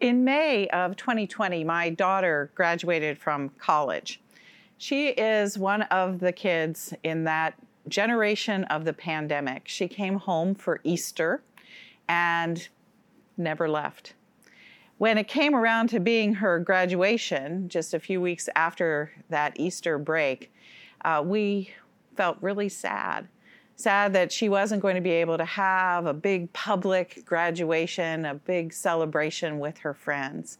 [0.00, 4.22] In May of 2020, my daughter graduated from college.
[4.78, 7.52] She is one of the kids in that
[7.86, 9.68] generation of the pandemic.
[9.68, 11.42] She came home for Easter
[12.08, 12.66] and
[13.36, 14.14] never left.
[14.96, 19.98] When it came around to being her graduation, just a few weeks after that Easter
[19.98, 20.50] break,
[21.04, 21.74] uh, we
[22.16, 23.28] felt really sad.
[23.80, 28.34] Sad that she wasn't going to be able to have a big public graduation, a
[28.34, 30.58] big celebration with her friends.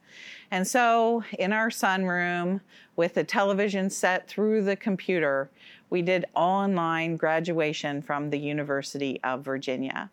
[0.50, 2.62] And so, in our sunroom,
[2.96, 5.50] with the television set through the computer,
[5.90, 10.10] we did online graduation from the University of Virginia.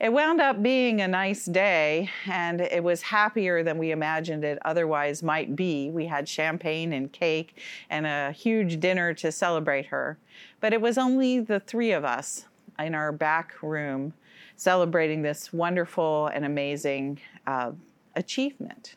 [0.00, 4.58] It wound up being a nice day, and it was happier than we imagined it
[4.64, 5.90] otherwise might be.
[5.90, 7.58] We had champagne and cake
[7.88, 10.18] and a huge dinner to celebrate her.
[10.60, 12.46] But it was only the three of us
[12.78, 14.14] in our back room
[14.56, 17.72] celebrating this wonderful and amazing uh,
[18.16, 18.96] achievement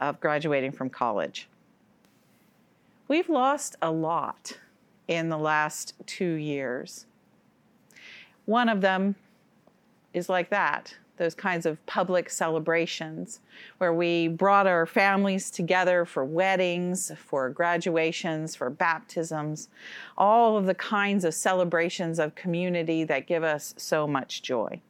[0.00, 1.48] of graduating from college.
[3.06, 4.58] We've lost a lot
[5.06, 7.06] in the last two years.
[8.46, 9.14] One of them
[10.14, 13.40] is like that those kinds of public celebrations
[13.78, 19.68] where we brought our families together for weddings, for graduations, for baptisms,
[20.18, 24.80] all of the kinds of celebrations of community that give us so much joy.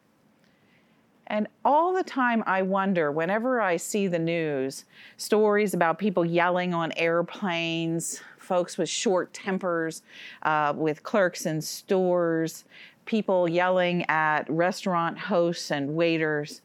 [1.27, 4.85] And all the time, I wonder whenever I see the news
[5.17, 10.03] stories about people yelling on airplanes, folks with short tempers,
[10.43, 12.65] uh, with clerks in stores,
[13.05, 16.63] people yelling at restaurant hosts and waiters,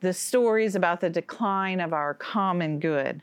[0.00, 3.22] the stories about the decline of our common good.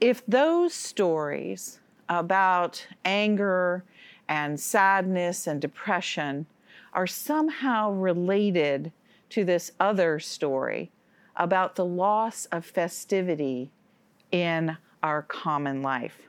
[0.00, 3.84] If those stories about anger
[4.28, 6.46] and sadness and depression
[6.92, 8.92] are somehow related
[9.30, 10.90] to this other story
[11.36, 13.70] about the loss of festivity
[14.32, 16.28] in our common life.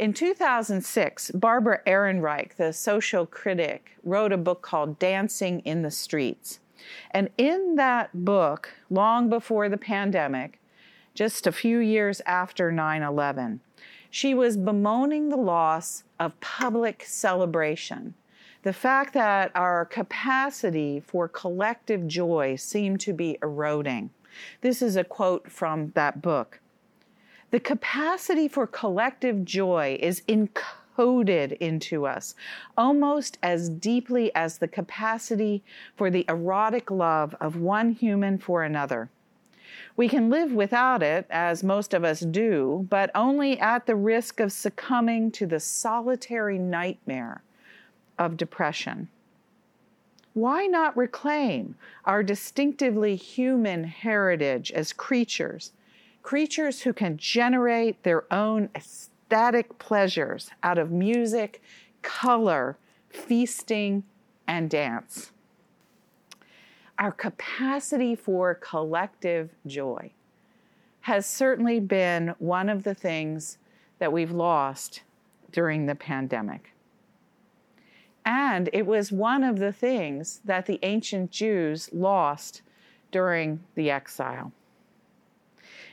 [0.00, 6.58] In 2006, Barbara Ehrenreich, the social critic, wrote a book called Dancing in the Streets.
[7.12, 10.60] And in that book, long before the pandemic,
[11.14, 13.60] just a few years after 9 11,
[14.10, 18.14] she was bemoaning the loss of public celebration.
[18.64, 24.10] The fact that our capacity for collective joy seemed to be eroding.
[24.60, 26.60] This is a quote from that book.
[27.54, 32.34] The capacity for collective joy is encoded into us
[32.76, 35.62] almost as deeply as the capacity
[35.94, 39.08] for the erotic love of one human for another.
[39.96, 44.40] We can live without it, as most of us do, but only at the risk
[44.40, 47.44] of succumbing to the solitary nightmare
[48.18, 49.06] of depression.
[50.32, 55.70] Why not reclaim our distinctively human heritage as creatures
[56.24, 61.62] creatures who can generate their own ecstatic pleasures out of music,
[62.02, 62.76] color,
[63.10, 64.02] feasting,
[64.48, 65.30] and dance.
[66.98, 70.12] Our capacity for collective joy
[71.02, 73.58] has certainly been one of the things
[73.98, 75.02] that we've lost
[75.52, 76.72] during the pandemic.
[78.24, 82.62] And it was one of the things that the ancient Jews lost
[83.10, 84.52] during the exile.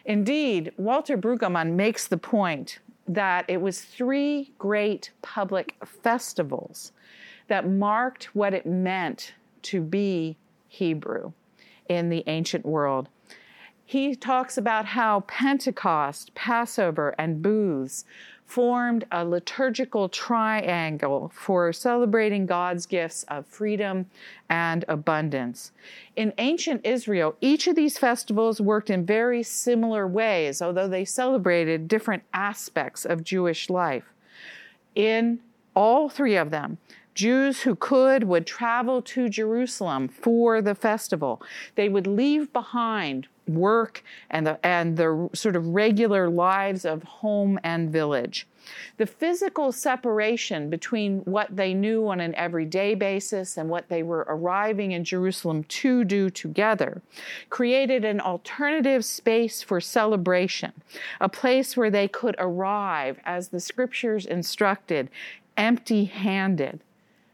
[0.06, 6.92] Indeed, Walter Brueggemann makes the point that it was three great public festivals
[7.48, 11.34] that marked what it meant to be Hebrew
[11.90, 13.10] in the ancient world.
[13.84, 18.06] He talks about how Pentecost, Passover, and booths
[18.52, 24.08] formed a liturgical triangle for celebrating God's gifts of freedom
[24.50, 25.72] and abundance.
[26.18, 31.88] In ancient Israel, each of these festivals worked in very similar ways, although they celebrated
[31.88, 34.12] different aspects of Jewish life.
[34.96, 35.40] In
[35.74, 36.78] all three of them,
[37.14, 41.42] Jews who could would travel to Jerusalem for the festival.
[41.76, 47.60] They would leave behind work and the, and the sort of regular lives of home
[47.64, 48.48] and village.
[48.98, 54.26] The physical separation between what they knew on an everyday basis and what they were
[54.30, 57.02] arriving in Jerusalem to do together
[57.50, 60.74] created an alternative space for celebration,
[61.20, 65.10] a place where they could arrive, as the scriptures instructed,
[65.58, 66.82] empty handed,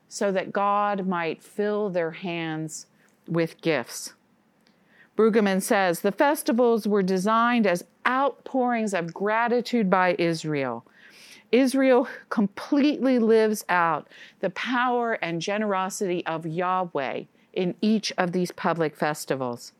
[0.09, 2.87] so that God might fill their hands
[3.27, 4.13] with gifts.
[5.17, 10.85] Brueggemann says the festivals were designed as outpourings of gratitude by Israel.
[11.51, 14.07] Israel completely lives out
[14.41, 17.23] the power and generosity of Yahweh
[17.53, 19.73] in each of these public festivals.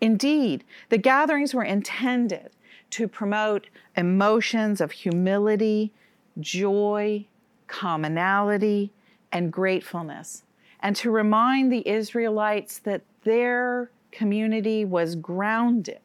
[0.00, 2.50] Indeed, the gatherings were intended
[2.90, 5.92] to promote emotions of humility,
[6.40, 7.26] joy,
[7.68, 8.92] commonality,
[9.30, 10.42] and gratefulness,
[10.80, 16.00] and to remind the Israelites that their community was grounded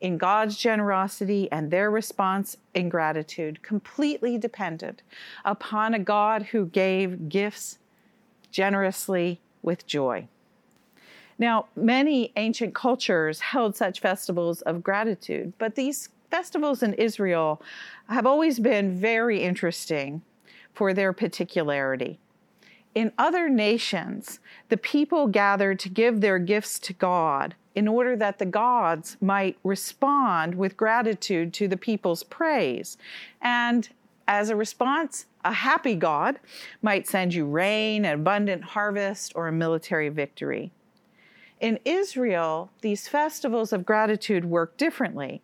[0.00, 5.02] in God's generosity and their response in gratitude, completely dependent
[5.44, 7.78] upon a God who gave gifts
[8.50, 10.26] generously with joy.
[11.38, 17.62] Now, many ancient cultures held such festivals of gratitude, but these festivals in Israel
[18.08, 20.22] have always been very interesting
[20.74, 22.18] for their particularity.
[22.96, 24.40] In other nations,
[24.70, 29.58] the people gathered to give their gifts to God in order that the gods might
[29.62, 32.96] respond with gratitude to the people's praise.
[33.42, 33.86] And
[34.26, 36.40] as a response, a happy God
[36.80, 40.72] might send you rain, an abundant harvest, or a military victory.
[41.60, 45.42] In Israel, these festivals of gratitude work differently.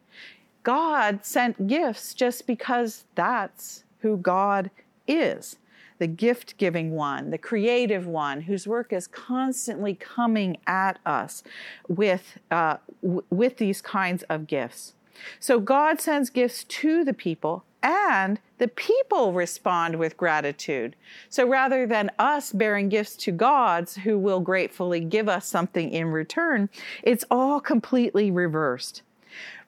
[0.62, 4.70] God sent gifts just because that's who God
[5.06, 5.58] is
[5.98, 11.42] the gift giving one, the creative one, whose work is constantly coming at us
[11.88, 14.94] with, uh, w- with these kinds of gifts.
[15.38, 20.94] So God sends gifts to the people and the people respond with gratitude.
[21.28, 26.08] So rather than us bearing gifts to gods who will gratefully give us something in
[26.08, 26.68] return,
[27.02, 29.02] it's all completely reversed.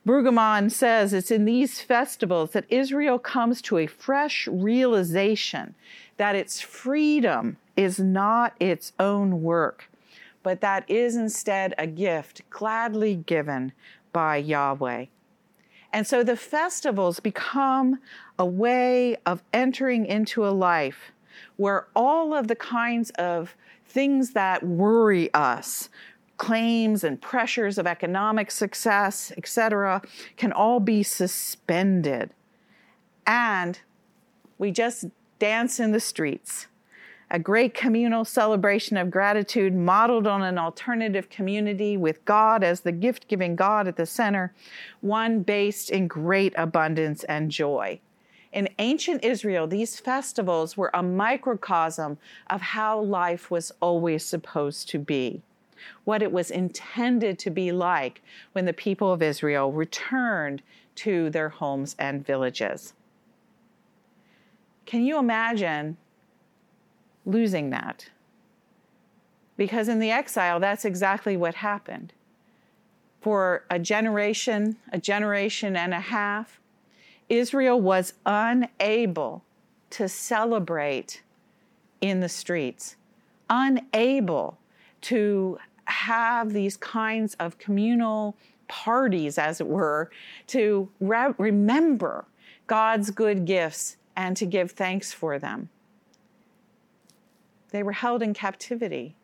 [0.06, 5.74] Brueggemann says it's in these festivals that Israel comes to a fresh realization
[6.16, 9.90] that its freedom is not its own work,
[10.43, 13.72] but that is instead a gift gladly given
[14.12, 15.06] by Yahweh.
[15.93, 18.00] And so the festivals become
[18.38, 21.12] a way of entering into a life
[21.56, 23.55] where all of the kinds of
[23.87, 25.88] things that worry us,
[26.37, 30.02] claims and pressures of economic success, etc.,
[30.37, 32.31] can all be suspended.
[33.25, 33.78] And
[34.58, 35.06] we just
[35.44, 36.69] dance in the streets.
[37.31, 42.93] A great communal celebration of gratitude modeled on an alternative community with God as the
[42.93, 44.55] gift giving God at the center,
[45.02, 48.00] one based in great abundance and joy.
[48.55, 52.17] In ancient Israel, these festivals were a microcosm
[52.49, 55.43] of how life was always supposed to be,
[56.05, 60.62] what it was intended to be like when the people of Israel returned
[60.94, 62.94] to their homes and villages.
[64.86, 65.96] Can you imagine
[67.25, 68.10] losing that?
[69.56, 72.12] Because in the exile, that's exactly what happened.
[73.20, 76.60] For a generation, a generation and a half,
[77.28, 79.42] Israel was unable
[79.90, 81.22] to celebrate
[82.00, 82.96] in the streets,
[83.48, 84.58] unable
[85.02, 88.36] to have these kinds of communal
[88.69, 90.10] parties, as it were,
[90.48, 92.26] to re- remember
[92.66, 95.69] God's good gifts and to give thanks for them.
[97.70, 99.16] They were held in captivity.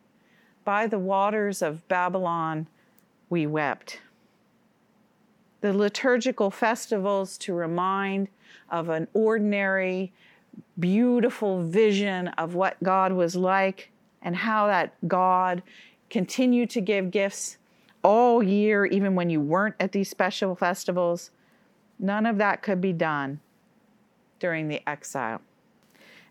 [0.65, 2.67] By the waters of Babylon,
[3.29, 4.01] we wept.
[5.61, 8.29] The liturgical festivals to remind
[8.69, 10.13] of an ordinary,
[10.79, 13.91] beautiful vision of what God was like
[14.23, 15.63] and how that God
[16.09, 17.57] continued to give gifts
[18.03, 21.31] all year, even when you weren't at these special festivals.
[21.99, 23.41] None of that could be done
[24.41, 25.41] during the exile.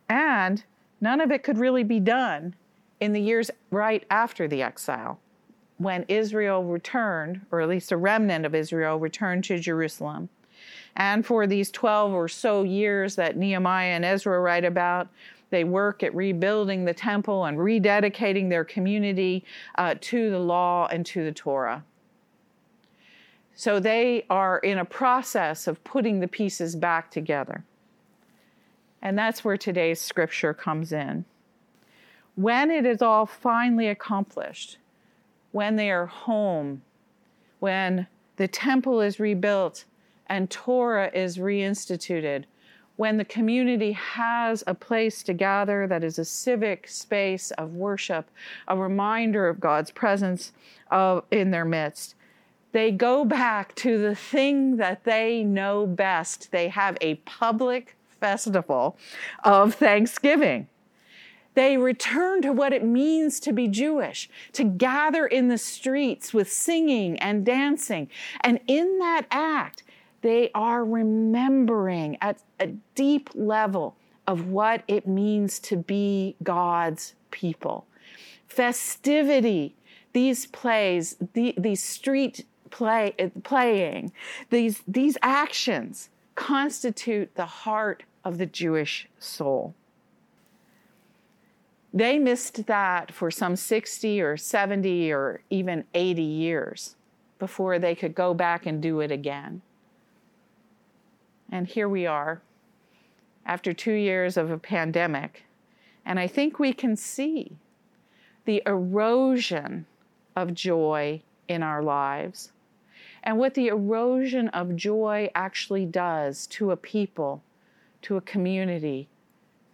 [0.10, 0.64] And
[1.00, 2.56] none of it could really be done
[3.00, 5.20] in the years right after the exile,
[5.78, 10.30] when Israel returned, or at least a remnant of Israel returned to Jerusalem.
[10.96, 15.08] And for these 12 or so years that Nehemiah and Ezra write about,
[15.50, 21.06] they work at rebuilding the temple and rededicating their community uh, to the law and
[21.08, 21.84] to the Torah.
[23.56, 27.64] So they are in a process of putting the pieces back together.
[29.02, 31.26] And that's where today's scripture comes in.
[32.36, 34.78] When it is all finally accomplished,
[35.52, 36.82] when they are home,
[37.60, 39.86] when the temple is rebuilt
[40.28, 42.46] and Torah is reinstituted,
[42.96, 48.30] when the community has a place to gather that is a civic space of worship,
[48.68, 50.52] a reminder of God's presence
[50.92, 52.16] of, in their midst,
[52.72, 56.52] they go back to the thing that they know best.
[56.52, 58.98] They have a public festival
[59.44, 60.68] of Thanksgiving.
[61.56, 66.52] They return to what it means to be Jewish, to gather in the streets with
[66.52, 68.10] singing and dancing.
[68.42, 69.84] And in that act,
[70.22, 73.96] they are remembering at a deep level
[74.28, 77.88] of what it means to be God's people.
[78.48, 79.76] Festivity,
[80.14, 84.12] these plays, the, these street play, playing,
[84.50, 89.74] these, these actions constitute the heart of the Jewish soul.
[91.92, 96.96] They missed that for some 60 or 70 or even 80 years
[97.40, 99.64] before they could go back and do it again.
[101.52, 102.44] And here we are
[103.48, 105.46] after two years of a pandemic.
[106.06, 107.54] And I think we can see
[108.46, 109.88] the erosion
[110.36, 112.52] of joy in our lives
[113.24, 117.42] and what the erosion of joy actually does to a people,
[118.04, 119.08] to a community,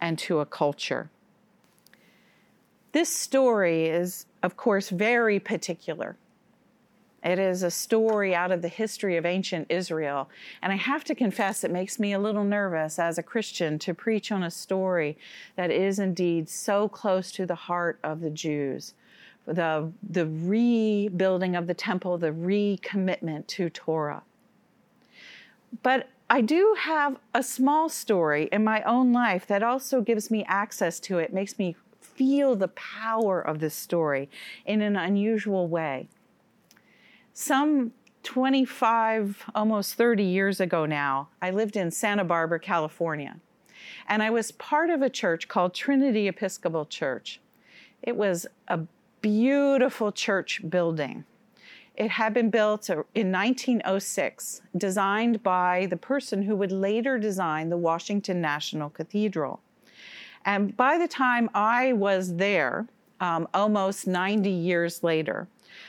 [0.00, 1.10] and to a culture.
[2.92, 6.16] This story is, of course, very particular.
[7.24, 10.30] It is a story out of the history of ancient Israel.
[10.62, 13.94] And I have to confess, it makes me a little nervous as a Christian to
[13.94, 15.18] preach on a story
[15.56, 18.94] that is indeed so close to the heart of the Jews.
[19.46, 24.22] The, the rebuilding of the temple, the recommitment to Torah.
[25.82, 30.44] But I do have a small story in my own life that also gives me
[30.48, 34.28] access to it, makes me feel the power of this story
[34.64, 36.08] in an unusual way.
[37.32, 37.92] Some
[38.24, 43.36] 25, almost 30 years ago now, I lived in Santa Barbara, California.
[44.08, 47.40] And I was part of a church called Trinity Episcopal Church.
[48.02, 48.80] It was a
[49.20, 51.24] beautiful church building.
[51.96, 57.78] It had been built in 1906, designed by the person who would later design the
[57.78, 59.60] Washington National Cathedral.
[60.44, 62.86] And by the time I was there,
[63.18, 65.48] um, almost 90 years later,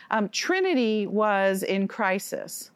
[0.10, 2.72] um, Trinity was in crisis.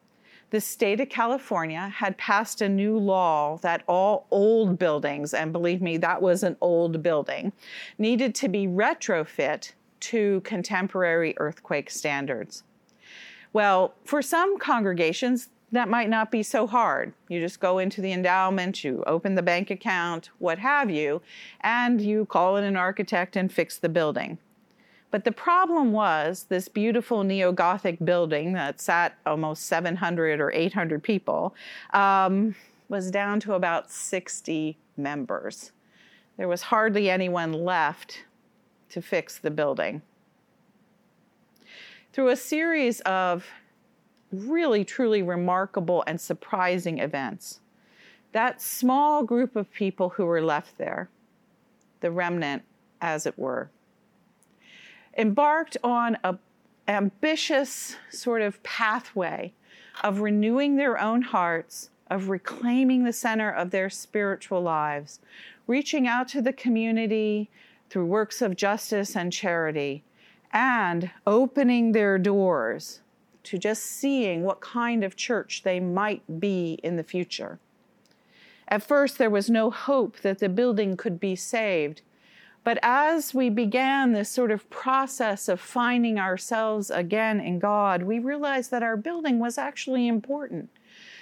[0.49, 5.81] The state of California had passed a new law that all old buildings, and believe
[5.81, 7.53] me, that was an old building,
[7.97, 9.71] needed to be retrofit
[10.01, 12.63] to contemporary earthquake standards.
[13.53, 17.13] Well, for some congregations, that might not be so hard.
[17.29, 21.21] You just go into the endowment, you open the bank account, what have you,
[21.61, 24.37] and you call in an architect and fix the building.
[25.11, 31.03] But the problem was this beautiful neo Gothic building that sat almost 700 or 800
[31.03, 31.53] people
[31.93, 32.55] um,
[32.87, 35.71] was down to about 60 members.
[36.37, 38.23] There was hardly anyone left
[38.89, 40.01] to fix the building.
[42.13, 43.45] Through a series of
[44.31, 47.59] really, truly remarkable and surprising events.
[48.33, 51.09] That small group of people who were left there,
[51.99, 52.63] the remnant,
[53.01, 53.69] as it were,
[55.17, 56.39] embarked on an
[56.87, 59.53] ambitious sort of pathway
[60.03, 65.19] of renewing their own hearts, of reclaiming the center of their spiritual lives,
[65.67, 67.49] reaching out to the community
[67.89, 70.03] through works of justice and charity,
[70.53, 73.01] and opening their doors
[73.43, 77.59] to just seeing what kind of church they might be in the future.
[78.67, 82.01] At first, there was no hope that the building could be saved.
[82.63, 88.19] But as we began this sort of process of finding ourselves again in God, we
[88.19, 90.69] realized that our building was actually important,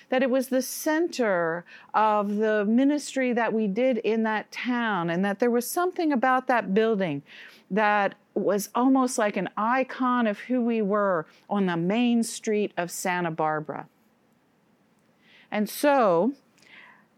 [0.10, 5.24] that it was the center of the ministry that we did in that town, and
[5.24, 7.24] that there was something about that building
[7.72, 12.90] that was almost like an icon of who we were on the main street of
[12.92, 13.88] Santa Barbara.
[15.52, 16.34] And so,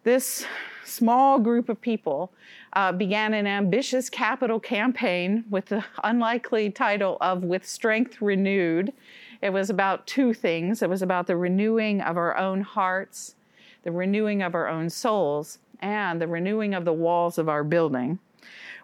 [0.03, 0.45] this
[0.83, 2.31] small group of people
[2.73, 8.93] uh, began an ambitious capital campaign with the unlikely title of With Strength Renewed.
[9.41, 13.35] It was about two things it was about the renewing of our own hearts,
[13.83, 18.19] the renewing of our own souls, and the renewing of the walls of our building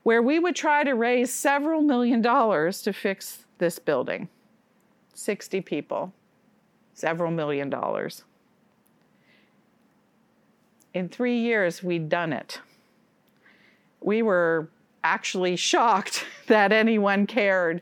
[0.03, 4.29] where we would try to raise several million dollars to fix this building.
[5.13, 6.13] 60 people,
[6.93, 8.23] several million dollars.
[10.93, 12.59] In three years, we'd done it.
[14.01, 14.69] We were
[15.03, 17.81] actually shocked that anyone cared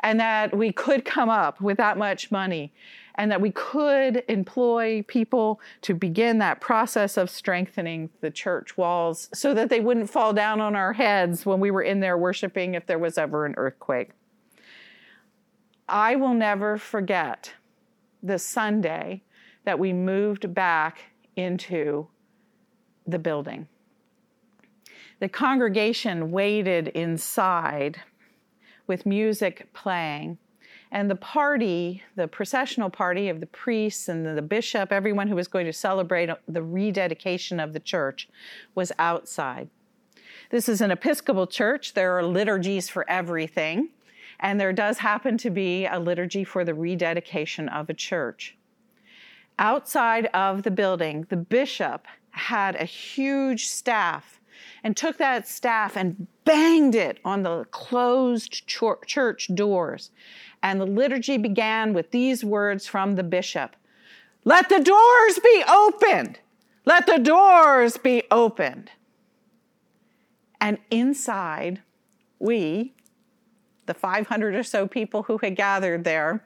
[0.00, 2.72] and that we could come up with that much money
[3.18, 9.28] and that we could employ people to begin that process of strengthening the church walls
[9.34, 12.74] so that they wouldn't fall down on our heads when we were in there worshiping
[12.74, 14.10] if there was ever an earthquake.
[15.88, 17.54] I will never forget
[18.22, 19.22] the Sunday
[19.64, 21.00] that we moved back
[21.34, 22.06] into
[23.04, 23.66] the building.
[25.18, 28.00] The congregation waited inside
[28.86, 30.38] with music playing
[30.90, 35.48] and the party, the processional party of the priests and the bishop, everyone who was
[35.48, 38.28] going to celebrate the rededication of the church,
[38.74, 39.68] was outside.
[40.50, 41.92] This is an Episcopal church.
[41.92, 43.90] There are liturgies for everything.
[44.40, 48.56] And there does happen to be a liturgy for the rededication of a church.
[49.58, 54.37] Outside of the building, the bishop had a huge staff
[54.82, 60.10] and took that staff and banged it on the closed church doors.
[60.62, 63.76] And the liturgy began with these words from the bishop
[64.44, 66.40] Let the doors be opened!
[66.84, 68.90] Let the doors be opened!
[70.60, 71.82] And inside,
[72.38, 72.94] we,
[73.86, 76.44] the 500 or so people who had gathered there,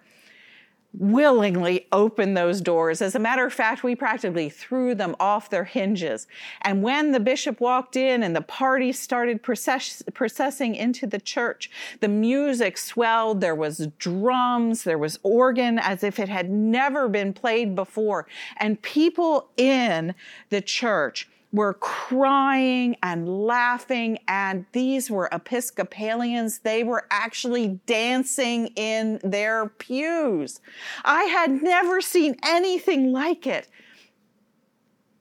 [0.98, 3.00] willingly opened those doors.
[3.00, 6.26] As a matter of fact, we practically threw them off their hinges.
[6.62, 11.70] And when the bishop walked in and the party started process- processing into the church,
[12.00, 13.40] the music swelled.
[13.40, 18.26] There was drums, there was organ as if it had never been played before.
[18.58, 20.14] And people in
[20.50, 26.60] the church were crying and laughing, and these were Episcopalians.
[26.60, 30.60] They were actually dancing in their pews.
[31.04, 33.68] I had never seen anything like it.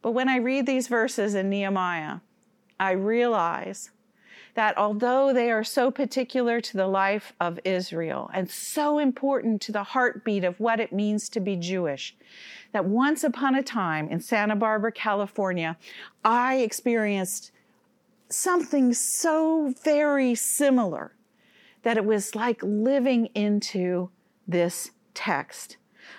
[0.02, 2.20] But when I read these verses in Nehemiah,
[2.80, 3.92] I realize
[4.54, 9.72] that although they are so particular to the life of Israel and so important to
[9.72, 12.16] the heartbeat of what it means to be Jewish,
[12.72, 15.78] that once upon a time in Santa Barbara, California,
[16.24, 17.52] I experienced
[18.30, 21.14] something so very similar
[21.84, 24.10] that it was like living into
[24.48, 25.78] this text.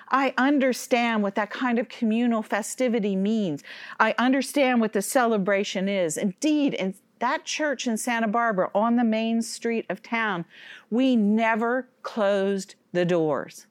[0.09, 3.63] I understand what that kind of communal festivity means.
[3.99, 6.17] I understand what the celebration is.
[6.17, 10.45] Indeed, in that church in Santa Barbara on the main street of town,
[10.91, 13.67] we never closed the doors.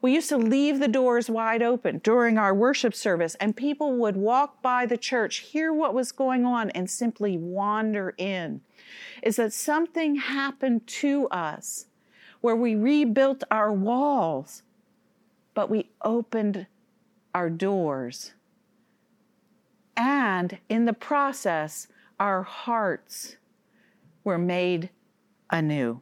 [0.00, 4.16] We used to leave the doors wide open during our worship service, and people would
[4.16, 8.62] walk by the church, hear what was going on, and simply wander in.
[9.22, 11.86] Is that something happened to us
[12.40, 14.62] where we rebuilt our walls,
[15.52, 16.66] but we opened
[17.34, 18.32] our doors.
[19.94, 21.86] And in the process,
[22.24, 23.36] our hearts
[24.24, 24.88] were made
[25.50, 26.00] anew.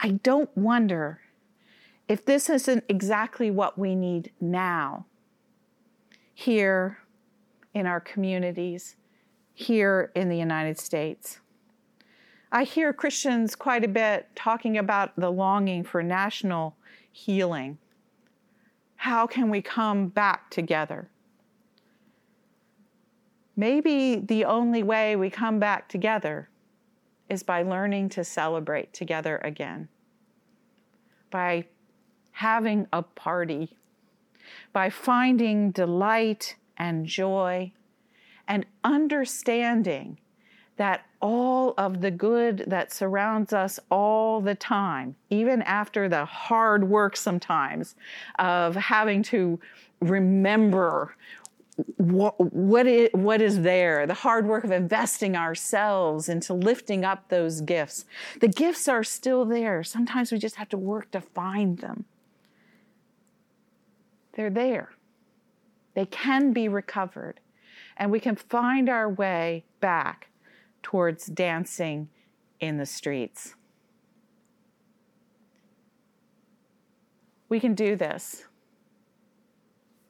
[0.00, 1.20] I don't wonder
[2.08, 5.04] if this isn't exactly what we need now,
[6.32, 7.00] here
[7.74, 8.96] in our communities,
[9.52, 11.40] here in the United States.
[12.50, 16.74] I hear Christians quite a bit talking about the longing for national
[17.12, 17.76] healing.
[19.04, 21.10] How can we come back together?
[23.54, 26.48] Maybe the only way we come back together
[27.28, 29.88] is by learning to celebrate together again
[31.30, 31.66] by
[32.30, 33.76] having a party,
[34.72, 37.72] by finding delight and joy,
[38.48, 40.18] and understanding
[40.76, 46.88] that all of the good that surrounds us all the time, even after the hard
[46.88, 47.94] work sometimes
[48.38, 49.58] of having to
[50.00, 51.14] remember
[51.96, 57.28] what, what, is, what is there, the hard work of investing ourselves into lifting up
[57.28, 58.04] those gifts.
[58.40, 59.82] The gifts are still there.
[59.82, 62.04] Sometimes we just have to work to find them.
[64.34, 64.90] They're there,
[65.94, 67.38] they can be recovered,
[67.96, 70.28] and we can find our way back
[70.84, 72.08] towards dancing
[72.60, 73.56] in the streets.
[77.48, 78.44] We can do this.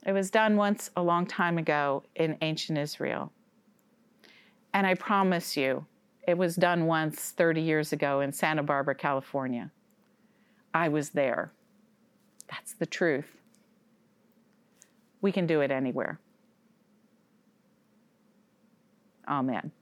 [0.04, 3.32] It was done once a long time ago in ancient Israel.
[4.74, 5.86] And I promise you,
[6.26, 9.70] it was done once 30 years ago in Santa Barbara, California.
[10.74, 11.52] I was there.
[12.50, 13.36] That's the truth.
[15.20, 16.18] We can do it anywhere.
[19.28, 19.72] Amen.